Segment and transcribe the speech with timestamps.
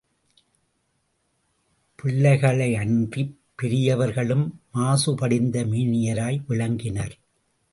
[2.03, 4.61] பிள்ளைகளையன்றிப் பெரியவர்களும்,
[4.73, 7.15] மாசுபடிந்த மேனியராய் விளங்கினர்.